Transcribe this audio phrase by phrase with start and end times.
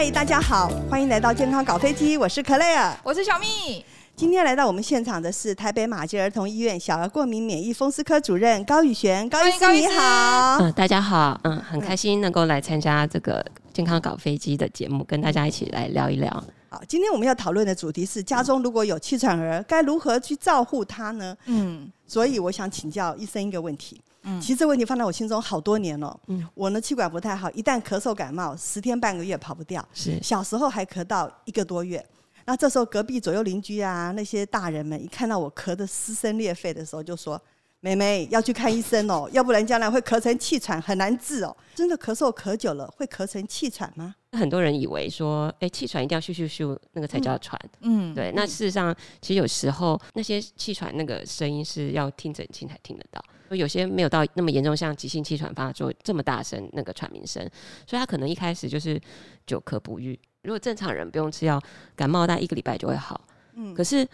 [0.00, 3.84] 嗨，大家好，欢迎来到健康搞飞机，我是克莱尔，我是小蜜。
[4.16, 10.56] 今天来到我们现场的是台北马偕儿童医院小儿过敏免疫风湿科主任高宇璇，高医师你好。
[10.58, 16.30] 嗯，大家好，嗯，很开心能够来参加这个健康搞飞机的节目，跟大家一起来聊一聊。
[16.70, 21.36] 好，今天我们要讨论的主题是家中如果有气喘儿，该如何去照顾他呢？
[21.44, 24.00] 嗯，所以我想请教医生一个问题。
[24.22, 26.18] 嗯，其实这个问题放在我心中好多年了。
[26.26, 29.86] 嗯，我呢气管不太好，一旦咳嗽感冒，十天半个月跑不掉。
[29.92, 32.04] 是，小时候还咳到一个多月。
[32.46, 37.40] 那这时候隔壁左右邻居啊，那些大人们一看到我咳得撕声裂肺的时候，就说
[37.80, 44.16] ：“妹妹要去看医生哦，要不然将来会咳成气喘，很难治哦。”真的咳嗽咳久了会咳成气喘吗？
[44.32, 47.60] 很多人以为说，哎，气喘一定要咻咻咻，那个才叫喘。
[47.80, 48.32] 嗯，对。
[48.34, 53.22] 那事实上，其实有时候那些气喘那个声音是要听诊器才听得到，
[53.56, 57.42] 有些没有到那么严重，像急性气喘发作这么大声那个喘鸣声，
[57.86, 59.00] 所以他可能一开始就是
[59.46, 60.18] 久咳不愈。
[60.42, 61.60] 如果正常人不用吃药，
[61.96, 63.20] 感冒大概一个礼拜就会好。
[63.54, 64.06] 嗯，可是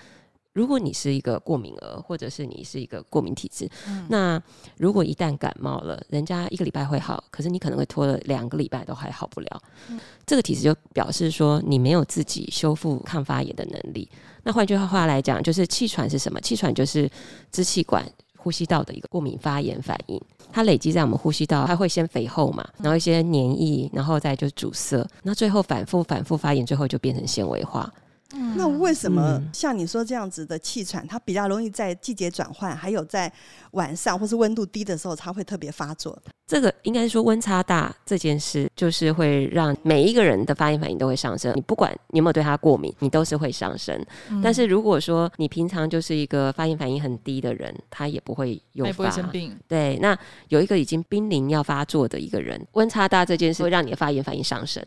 [0.56, 4.42] 如果你是一个过敏儿，或者是你是一个过敏体质，嗯，那
[4.78, 9.62] 如果一旦感冒了，人家一个礼拜会好，可是你可能会拖了两个礼拜都还好不了。
[9.90, 14.08] 嗯，这个体质就表示说你没有自己修复抗发炎的能力。
[14.42, 16.40] 那换句话来讲，就是气喘是什么？
[16.40, 17.06] 气喘就是
[17.52, 18.10] 支气管。
[18.38, 20.20] 呼吸道的一个过敏发炎反应，
[20.52, 27.92] 它累积在我们呼吸道，它会先肥厚嘛，然后一些黏液，然后再就阻塞，那最后反复反复发炎，最后就变成纤维化。
[28.34, 33.32] 嗯，那为什么像你说这样子的气喘，它比较容易在季节转换，还有在
[33.72, 36.20] 晚上或是温度低的时候，它会特别发作？
[36.46, 41.52] 这个应该是说温差大这件事，就是会让每一个人的发炎反应都会上升。
[41.56, 44.00] 你不管你有没有对它过敏，你都是会上升。
[44.30, 49.56] 嗯、但是如果说你平常就是一个发炎反应很低的人，他也不会诱发，不会生病。
[49.68, 50.16] 对，那
[50.48, 54.84] 有一个已经濒临要发作的一个人，温差大这件事会让你的发炎反应上升。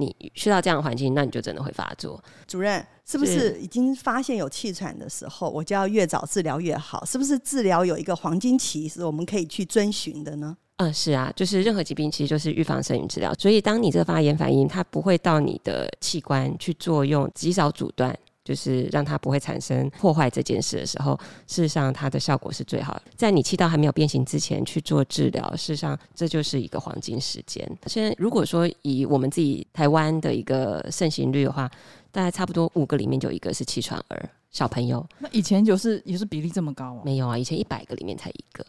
[0.00, 2.22] 你去到这样的环境，那你就真的会发作。
[2.46, 7.04] 主任，是不是已经发现有气喘的时候，我就要越早治疗越好？
[7.04, 10.56] 是不是治疗有一个黄金期，是我们可以去遵循的呢？
[10.76, 13.34] 嗯，是啊，就是任何疾病其实就是预防胜于治疗。
[13.34, 18.18] 所以，当你这个发炎反应它不会到你的器官去作用，及早阻断。
[18.44, 23.02] 就是让它不会产生破坏这件事的时候，事实上它的效果是最好的。
[23.16, 27.64] 在你气道还没有变形之前去做治疗，事实上这就是一个黄金时间。
[27.86, 31.70] 现在如果说以我们自己台湾的一个盛行率的话，
[32.10, 35.06] 大概差不多五个里面就有一个是气喘儿小朋友。
[35.18, 37.02] 那以前就是也是比例这么高啊？
[37.04, 38.64] 没有啊，以前一百个里面才一个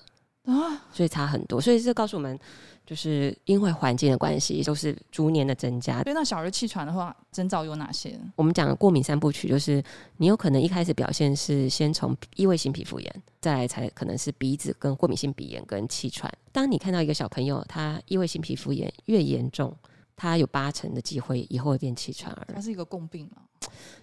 [0.45, 1.59] 啊，所以差很多。
[1.61, 2.39] 所以这告诉我们。
[2.83, 6.01] 就是因为环境的关系，都是逐年的增加。
[6.01, 8.19] 所以那小儿气喘的话，征兆有哪些？
[8.35, 9.81] 我们讲的过敏三部曲，就是
[10.17, 16.29] 你有可能一开始表现是先从异位性皮肤炎，再来才可能是鼻子跟过敏性鼻炎跟气喘。
[16.51, 19.73] 当你看到一个小朋友他异位性皮肤炎越严重，
[20.17, 22.47] 他有八成的机会以后会变气喘儿。
[22.53, 23.43] 它是一个共病嘛？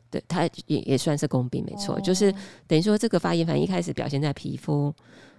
[0.08, 1.96] 对，它也也算是共病，没错。
[1.96, 2.32] 哦、就是
[2.66, 4.94] 等于说这个发炎反应一开始表现在皮肤，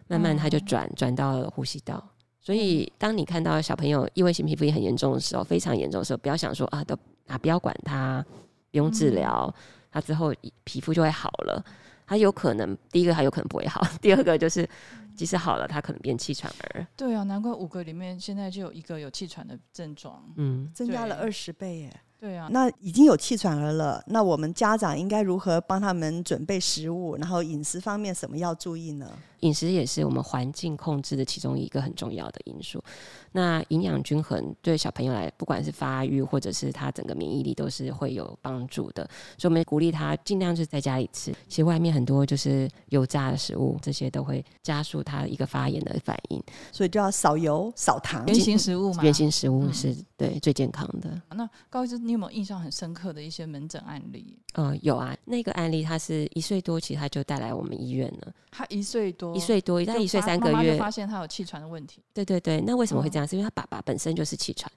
[0.10, 2.04] 慢慢它就转转、嗯、到了呼吸道。
[2.42, 6.98] 所以，当你看到小朋友异位性皮肤炎很严重的时候，非常严重的时候，不要想说啊，都
[7.28, 8.26] 啊，不要管他，
[8.72, 9.54] 不用治疗，
[9.92, 10.34] 他之后
[10.64, 11.64] 皮肤就会好了。
[12.08, 14.68] 他有可能，第一个他有可能不会好， 第二个就是
[15.16, 16.88] 即使好了，他可能变气喘儿。
[16.98, 22.02] 对啊，难怪五个里面现在就有一个有气喘的症状，嗯，增加了二十倍耶。
[22.20, 29.10] 对啊，那已经有气喘儿了，那我们家长应该如何帮他们准备食物，然后饮食方面什么要注意呢？
[29.40, 32.84] 饮食也是我们环境控制的其中一个很重要的因素。
[33.32, 39.10] 那营养均衡对小朋友来，不管是发育或者是他整个免疫力，都是会有帮助的。
[39.38, 41.32] 所以我们鼓励他尽量是在家里吃。
[41.48, 46.44] 其实外面很多就是油炸的食物，这些都会加速他一个发炎的反应。
[46.74, 49.02] 所以就要少油少糖，原型食物嘛。
[49.02, 51.22] 原型食物是、嗯、对最健康的。
[51.34, 54.36] 那高医师，你有没有印象很深刻的一些门诊案例？
[54.56, 55.16] 嗯，有啊。
[55.26, 58.34] 那个案例他是一岁多，其实他就带来我们医院了。
[58.50, 59.38] 他一岁多。
[59.38, 62.02] 一岁多，他一岁三个月，发现他有气喘的问题。
[62.12, 63.28] 对对对，那为什么会这样？
[63.28, 64.72] 是因为他爸爸本身就是气喘，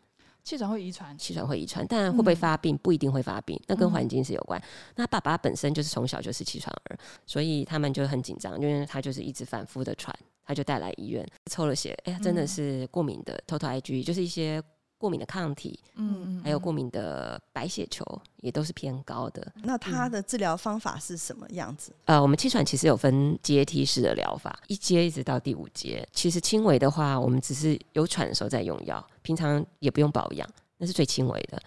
[0.44, 4.62] 气喘会遗传，气喘会遗传，但会不会发病不一定会发病，那跟环境是有关。
[4.96, 10.14] 那爸爸本身就是从小就是气喘儿，所以他们就很紧张，因为他就是一直反复的喘，
[10.44, 14.62] 他就带来医院抽了血，哎呀，真的是过敏的，total IgE 就是一些。
[15.02, 18.06] 过敏的抗体，嗯，嗯，还有过敏的白血球
[18.36, 19.44] 也都是偏高的。
[19.64, 21.92] 那它的治疗方法是什么样子？
[22.04, 26.06] 呃，我们气喘其实有分阶梯式的疗法，一阶一直到第五阶。
[26.12, 31.60] 其实轻微的话，我们只是有喘的时候再用药，平常也不用保养，那是最轻微的。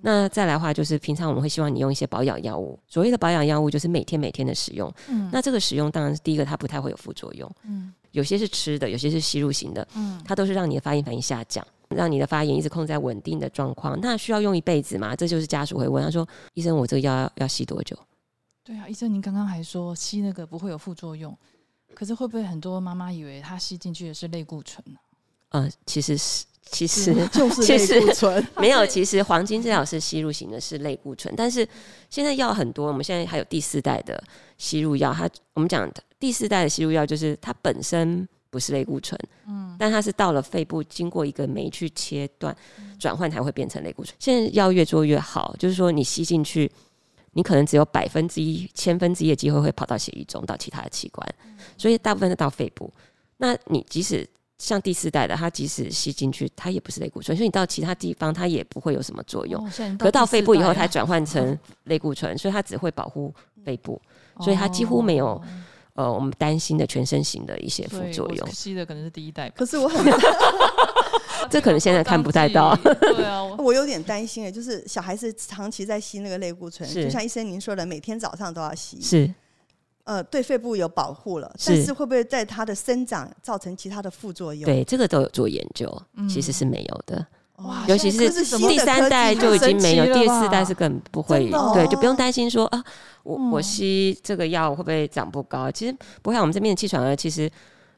[0.00, 2.76] 那再来的话，就是平常我们会希望你用一些保养药物。
[2.88, 4.92] 所谓的保养药物，就是每天每天的使用。
[5.08, 7.48] 嗯，那这个使用当然是第一个，它不太会有副作用。
[7.62, 9.86] 嗯，有些是吃的，有些是吸入型的。
[9.94, 11.64] 嗯，它都是让你的发炎反应下降。
[11.96, 15.14] 让你的发炎一直控制在稳定的状况，那需要用一辈子吗？
[15.16, 17.96] 这就是家属会问他说：“医生，我这个药要，要吸多久？”
[18.62, 21.36] 对啊，医生，您刚刚还说吸那个不会有副作用，
[21.94, 24.98] 可是会不会很多妈妈以为他吸进去的是类固醇呢？
[25.48, 28.86] 呃，其实是，其实 就是类固醇， 没有。
[28.86, 31.34] 其实黄金治疗是吸入型的，是类固醇。
[31.36, 31.66] 但是
[32.08, 34.22] 现在药很多，我们现在还有第四代的
[34.58, 35.12] 吸入药。
[35.12, 35.90] 它我们讲
[36.20, 42.54] 第四代的吸入药，就是它本身不是类固醇，嗯，但它是到了肺部，经过一个酶去切断
[42.98, 44.14] 转换，才会变成类固醇。
[44.18, 46.70] 现在药越做越好，就是说你吸进去。
[47.32, 51.24] 你可能只有百分之一、千分之一的机会会跑到血液中，到其他的器官，
[51.78, 52.92] 所以大部分是到肺部。
[53.36, 59.64] 那你即使像第四代的，它即使吸进去，它也不是类固醇，所以你到其他地方它也不会有什么作用。
[59.96, 63.32] 可到，到肺部以后，它转换成类固醇，所以它只会保护
[63.64, 64.02] 肺部，
[64.40, 65.40] 所以它几乎没有
[66.00, 68.50] 呃我们担心的全身型的一些副作用。
[68.50, 70.04] 吸的可能是第一代，可是我很。
[71.48, 79.34] 这可能现在看不太到， 对啊，我 有点担心哎，就是小孩子长期在吸那个类固醇，就像医生您说的，每天早上都要吸，是，
[80.04, 84.66] 呃，对肺部有保护了，但是会不会在他的生长造成其他的副作用？
[84.66, 85.90] 对，这个都有做研究，
[86.28, 87.26] 其实是没有的，
[87.64, 92.84] 哇，尤其是第三代就已经没有，第四代是根本不会，对，就不用担心说啊，
[93.22, 95.70] 我我吸这个药会不会长不高？
[95.70, 97.50] 其实不会，我们这边的气喘儿其实。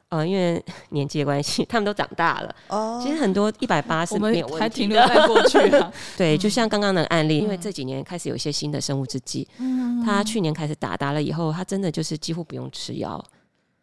[0.09, 2.55] 呃，因为 年纪的关系，他们都长大了。
[2.67, 5.91] 哦，其实很多一百八是没有问题的，还停留在过去啊。
[6.15, 13.19] 对，就像刚刚的案例，因为这几年开始有一些新的生物制剂，嗯，他去年开始打，打了以后，他真的就是几乎不用吃药，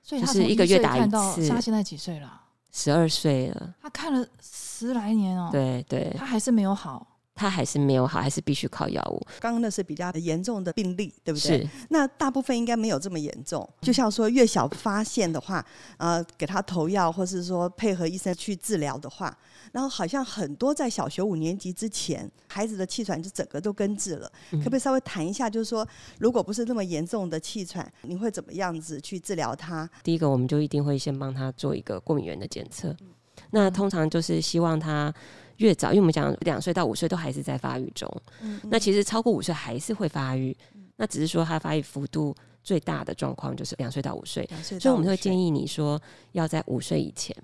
[0.05, 1.49] 所以他是一个月打一次。
[1.49, 2.40] 他现在几岁了？
[2.73, 3.75] 十二岁了。
[3.83, 7.07] 他看了十来年哦，对对，他还是没有好。
[7.35, 9.27] 他还是没有好，还是必须靠药物。
[9.39, 11.63] 刚刚那是比较严重的病例，对不对？
[11.63, 11.69] 是。
[11.89, 13.67] 那大部分应该没有这么严重。
[13.81, 15.65] 就像说越小发现的话，
[15.97, 19.35] 呃，给他投药，或是说配合医生去治疗的话，
[19.73, 24.31] 然后好像很多在小学五年级之前，孩子的气喘就整个都根治了。
[24.51, 25.87] 可不可以稍微谈一下，就是说，
[26.19, 29.89] 如果不是那么严重的气喘，你会怎么样子去治疗他？
[30.03, 32.95] 第一个，我们就一定会先帮他做一个过敏原的检测。
[33.53, 35.15] 那通常就是希望他。
[35.61, 38.11] 越早，因为我们讲两岁到五岁都还是在发育中，
[38.65, 46.01] 那其实超过五岁还是会发育，嗯，那只是说它发育幅度最大的状况就是两岁到五岁，所以我们会建议你说
[46.33, 47.37] 要在五岁以前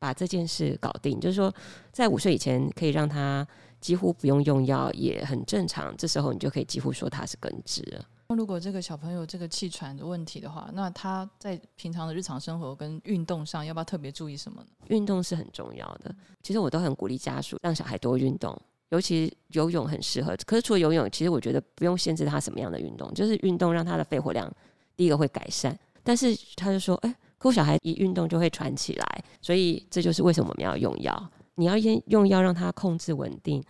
[0.00, 1.52] 把这件事搞定，就是说
[1.92, 3.46] 在五岁以前可以让他
[3.80, 8.04] 几乎不用用药也很正常，这时候你就可以几乎说他是根治了。
[8.34, 14.68] 如果这个小朋友这个气喘的问题的话，那他在平常的日常生活跟运动上要不要特别注意什么呢？
[14.88, 16.14] 运动是很重要的。
[16.42, 18.56] 其实我都很鼓励家属让小孩多运动，
[18.90, 20.36] 尤其游泳很适合。
[20.46, 24.50] 可是除了游泳，其实我觉得不用限制他什么样的运动，就是运动让他的肺活量
[24.96, 25.76] 第一个会改善。
[26.02, 31.30] 但是他就说：“哎，可我小孩一运动就会喘起来。”所以这就是为什么我们要用药。
[31.56, 33.62] 你要先用药让他控制稳定，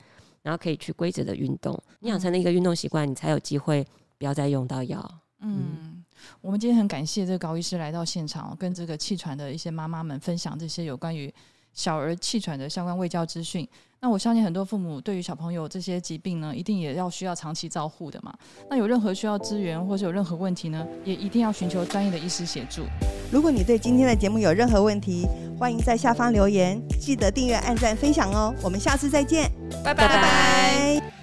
[0.43, 1.77] 然后可以去规则的运动。
[1.99, 3.85] 你养成了一个运动习惯，你才有机会。
[4.21, 5.03] 不要再用到药。
[5.41, 6.05] 嗯，嗯，
[6.43, 11.33] 我们今天很感谢这个高医师来到现场，跟这个气喘的一些妈妈们分享这些有关于
[11.73, 13.67] 小儿气喘的相关卫教资讯。
[14.03, 18.35] 那我相信很多父母对于小朋友这些疾病呢，一定也要需要长期照护的嘛。
[18.69, 22.85] 那有任何需要资源或是有任何问题呢，也一定要寻求专业的医师协助。
[23.33, 25.27] 如果你对今天的节目有任何问题，
[25.59, 28.55] 欢迎在下方留言，记得订阅、按赞、分享哦。
[28.63, 29.51] 我们下次再见，
[29.85, 31.20] 拜拜拜拜。